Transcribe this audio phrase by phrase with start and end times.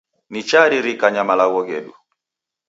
[0.31, 1.93] Nicharirikanya malaghano ghedu